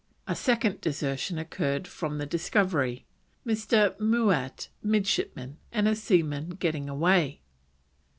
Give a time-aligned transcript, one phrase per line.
[0.27, 3.05] A second desertion occurred from the Discovery,
[3.45, 3.95] Mr.
[3.99, 7.41] Mouat, midshipman, and a seaman getting away.